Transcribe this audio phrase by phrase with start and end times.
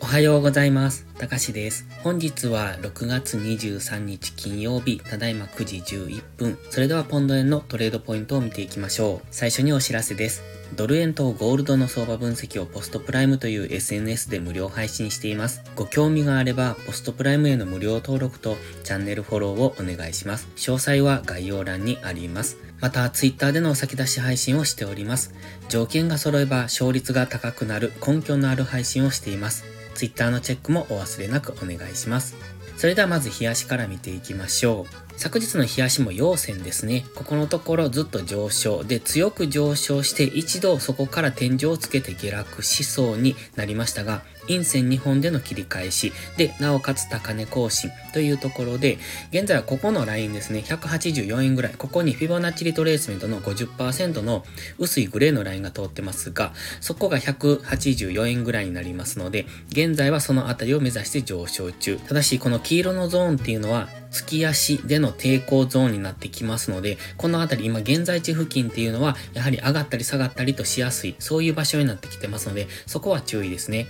[0.00, 1.06] おはようございます。
[1.18, 1.86] たかしです。
[2.02, 6.58] 本日は6月23日金曜日、ただいま9時11分。
[6.70, 9.26] それではポンド円のトレードポイントを見ていきましょう。
[9.30, 10.42] 最初にお知らせです。
[10.76, 15.62] ドル円とゴールドの相場分析をポストプライムという SNS で無料配信しています。
[15.76, 20.48] ご興味があれば、ポストプライムへの無料登録とチャンネルフォローをお願いします。
[20.56, 22.67] 詳細は概要欄にあります。
[22.80, 25.34] また、ツイッターでの先出し配信をしております。
[25.68, 29.64] 条件が揃えば勝率が高くなる根拠のある配信をしています。
[29.94, 32.36] ツイッターのチェックもお忘れなくお願いします。
[32.76, 35.07] それではまず冷やしから見ていきましょう。
[35.18, 37.04] 昨日の冷やしも陽線ですね。
[37.16, 48.98] ここのところずっと上昇で強く上昇して一度そこから天井をつけて下落しそうになりましたが、陰線2本での切り返しで、なおかつ高値更新というところで、
[49.30, 54.44] 現在はここのラインですね、184円ぐらい、ここにフィボナッチリトレースメントの50%の
[54.78, 61.98] 薄いグレーのラインが通ってますが、そこが184円ぐらいになりますので、現在はそのあたりを目指して上昇中。
[61.98, 73.86] ただし、この黄色のゾーンっていうのは、月足での抵抗ゾーンになってきますので、このあたり今現在地付近っていうのは、やはり上がったり下がったりとしやすい、そういう場所になってきてますので、そこは注意ですね。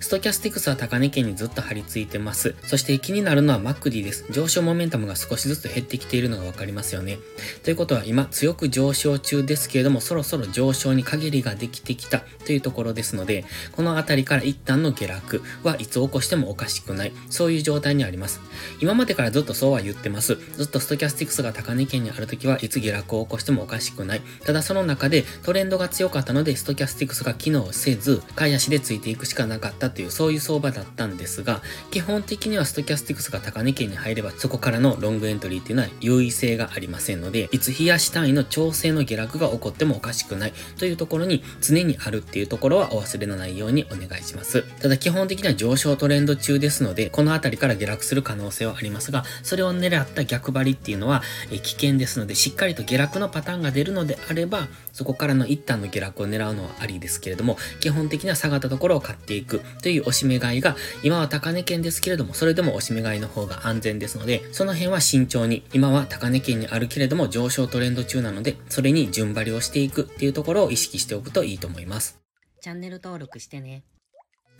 [0.00, 2.54] ストキャスティクスは高値圏にずっと張り付いてます。
[2.64, 4.24] そして気になるのはマックディです。
[4.30, 7.18] 上昇モメンタムが少しずつ減ってきているのがわかりますよね。
[7.62, 18.40] ということは今強く上昇中ですけれども、そろそろ上昇に陰りができてきたというところですので、このあたりから一旦の下落はいつ起こしてもおかしくない、そういう状態にあります。
[18.80, 20.36] 今までからずっとそうは言ってます。
[20.56, 24.22] ずっとストキャスティクスが高値圏にあるときはいつ下落を起こしてもおかしくない。
[24.44, 44.62] ただその中でトレンドが強かったのでストキャスティクスが機能せず、買い足でついていくしかなかったというそういう相場だったんですが、基本的にはストキャスティクスが高値圏に入ればそこからのロングエントリーっていうのは優位性がありませんので、いつ日足単位の調整の下落が起こってもおかしくないというところに常にあるっていうところはお忘れのないようにお願いします。
[44.80, 72.18] ただ基本的には上昇トレンド中ですので、このあたりから下落する可能性はありますが、それを狙った逆張りっていうのは、え危険ですので、しっかりと下落のパターンが出るのであれば、そこからの一旦の下落を狙うのはありですけれども、基本的には下がったところを買っていくという押し目買いが、今は高値圏ですけれども、それでも押し目買いの方が安全ですので、その辺は慎重に、今は高値圏にあるけれども上昇トレンド中なので、それに順張りをしていくっていうところを意識しておくといいと思います。
[72.60, 73.84] チャンネル登録してね。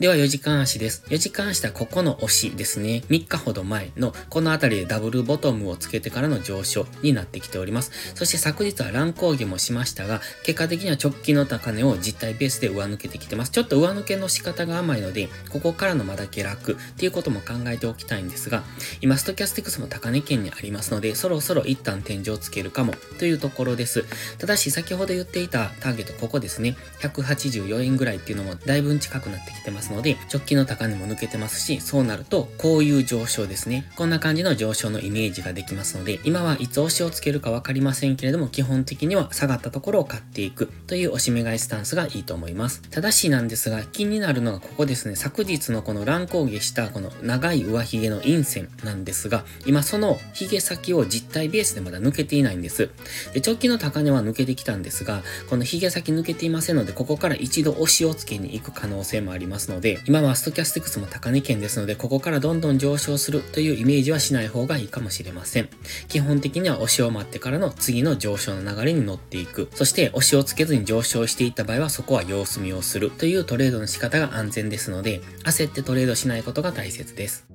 [0.00, 1.02] では4時間足です。
[1.08, 3.02] 4時間足はここの押しですね。
[3.08, 7.90] 3日ほど前のこの辺りでダブルボトムをつけてからの上昇になってきております。
[8.14, 13.50] そして昨日は乱高下もしましたが、結果的には直近の高値を実体ベースで上抜けてきてます。
[13.50, 18.62] ちょっと上抜けの仕方が甘いので、ここからのまだ下落っていうことも考えておきたいんですが、
[19.00, 24.04] 今ストキャスティクスも高値圏にありますので、そろそろ一旦天井をつけるかもというところです。
[24.38, 26.76] ただし先ほど言っていたターゲットここですね。
[27.00, 33.90] 184円ぐらいっていうのもだいぶ近くなってきてますますので、直近の高値も抜けてますし、そうなると、こういう上昇ですね。
[33.96, 42.82] こんな感じの上昇のイメージができますので、今はいつ押しをつけるかわかりませんけれども、基本的には下がったところを買っていくという押し目買いスタンスがいいと思います。
[42.90, 45.16] ただしなんですが、気になるのがここですね。
[45.16, 52.90] 昨日のこの乱高下したこの長い上髭の陰線なんですが、今その髭先を実体ベースでまだ抜けていないんです。
[53.32, 65.68] で、直近の高値は抜けてきたんですが、この髭先抜けていませんので、ここから一度押しをつけに行く可能性もありますので、ので、今はストキャスティクスも高値圏ですので、ここからどんどん上昇するというイメージはしない方がいいかもしれません。
[66.08, 69.68] 基本的には押しを待ってからの次の上昇の流れに乗っていく。
[69.74, 77.46] そして押しをつけずに上昇していった場合はそこは様子見をするというトレードの仕方が安全ですので、焦ってトレードしないことが大切です。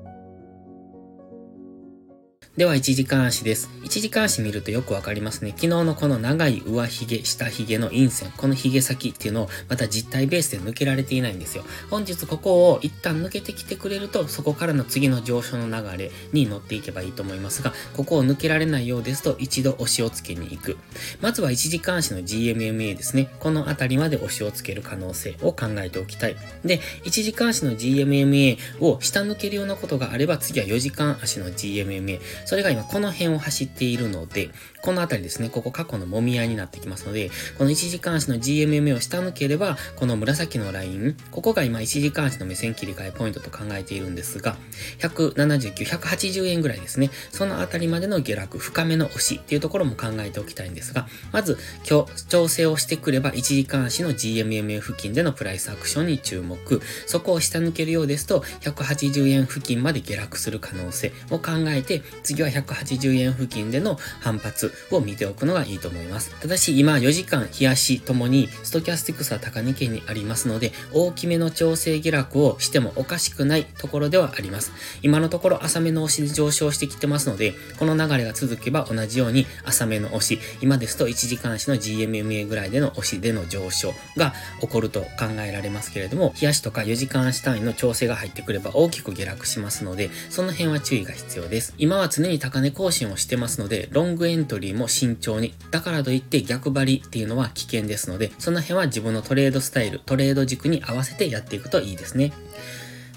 [2.56, 3.68] では、1時間足です。
[3.81, 5.56] 1時間足見るとよくわかりますね。
[5.58, 11.63] 昨日のこの長い上髭、下髭の陰線、この髭先っていうのをまた実体ベースで抜けられていないんですよ。
[11.90, 20.78] 本日ここを一旦抜けてきてくれると、そこからの次の上昇の流れに乗っていけばいいと思いますが、ここを抜けられないようですと、一度押しをつけに行く。
[21.22, 23.30] まずは1時間足の GMMA ですね。
[23.40, 26.36] このあたりまで押しをつける可能性を考えておきたい。
[26.63, 32.19] で、1時間足の GMMA を下抜けるようなことがあれば、次は4時間足の GMMA。
[32.45, 34.50] それが今この辺を走っているので、
[34.81, 44.57] この辺りですね、ここ過去のもみ合いになってきますので、この1時間足の GMMA を下抜ければ、この紫のライン、ここが今1時間足の目線切り替えポイントと考えているんですが、
[45.00, 51.57] 179、180円ぐらいですね、その辺りまでの下落、深めの押しっていうところも考えておきたいんですが、まず、
[51.89, 66.33] 今日、調整をしてくれば1時間足の GMMA 付近でのプライスアクションに注目、そこを下抜けるようですと、180円付近まで下落する可能性を考えて、次次は180円付近での反発を見ておくのがいいと思います。
[66.41, 74.71] ただし今4時間冷やしともにストキャスティクスは高値圏にありますので大きめの調整下落をしてもおかしくないところではあります。
[75.01, 91.74] 今のところ浅めの押しで上昇してきてますのでこの流れが続けば同じように浅めの押し今ですと1時間足の GMMA ぐらいでの押しでの上昇が起こると考えられますけれども冷やしとか4時間足単位の調整が入ってくれば大きく下落しますのでその辺は注意が必要です。
[91.77, 102.31] 今は常常に高値更新をしてますのでロングエントリーも慎重にだからといって逆張りっていうのは危険ですのでその辺は自分のトレードスタイルトレード軸に合わせてやっていくといいですね。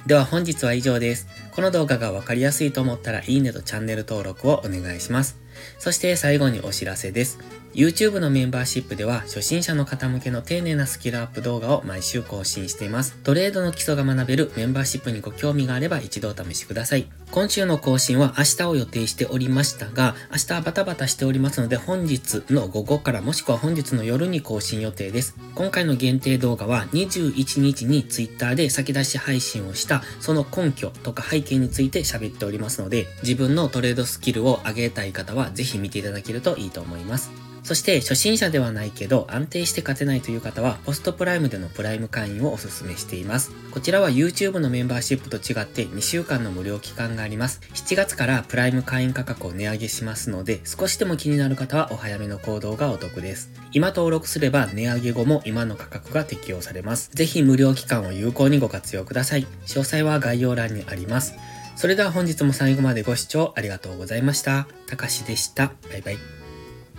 [0.07, 1.27] では本日は以上です。
[1.53, 5.46] この動画がわかりやすいと思ったらいいねとチャンネル登録をお願いします。
[5.79, 7.39] そして最後にお知らせです。
[7.77, 13.15] YouTube のメンバーシップでは初心者の方向けの丁寧なスキルアップ動画を毎週更新しています。
[13.23, 17.07] トレードの基礎が学べるメンバーシップにご興味があれば一度お試しください。
[17.33, 25.37] 今週の更新は明日を予定しておりましたが、明日はバタバタしておりますので本日の午後からもしくは本日の夜に更新予定です。
[25.55, 37.31] 今回の限定動画は21日に Twitter で先出し配信をしたその根拠とか背景について喋っておりますので、自分のトレードスキルを上げたい方はぜひ見ていただけるといいと思います。
[37.67, 43.51] そして初心者ではないけど安定して勝てないという方はポストプライムでのプライム会員をお勧めしています。
[43.73, 47.61] こちらは YouTube のメンバーシップと違って2週間の無料期間があります。
[47.75, 53.51] 7月からプライム会員価格を値上げしますので少しでも気になる方はお早めの行動がお得です。
[53.73, 57.11] 今登録すれば値上げ後も今の価格が適用されます。
[57.15, 59.47] ぜひ無料期間を有効にご活用ください。
[59.67, 61.35] 詳細は概要欄にあります。
[61.77, 64.67] それでは本日も最後までご視聴ありがとうございました。
[64.87, 65.73] たかしでした。
[65.91, 66.19] バイバイ。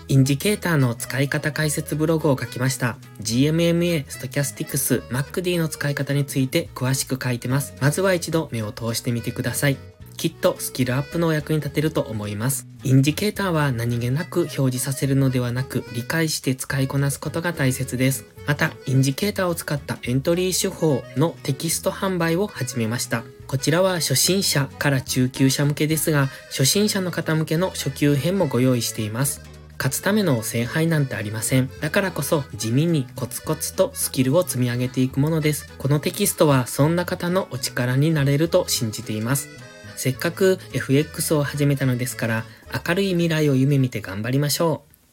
[0.08, 2.98] インジケーターの使い方解説ブログを書きました。
[3.20, 7.74] GMMA、ストキャスティクス、MacD の使い方について詳しく書いてます。
[7.82, 9.78] まずは一度目を通してみてください。
[10.16, 12.68] きっとスキルアップのお役に立てると思います。
[12.84, 18.26] インジケーターは何気なく表示させるのではなく理解して使いこなすことが大切です。
[18.46, 23.24] また、インジケーターを使ったエントリー手法のテキスト販売を始めました。
[23.48, 29.42] こちらは初心者から中級者向けですが、初心者の方向けの初級編もご用意しています。
[29.78, 31.70] 勝つための聖杯なんてありません。
[31.80, 35.72] だからこそ地味にコツコツとスキルを積み上げていくものです。
[35.78, 39.48] このテキストはそんな方のお力になれると信じています。
[39.96, 42.46] せっかく FX を始めたのですから
[42.88, 44.87] 明るい未来を夢見て頑張りましょう。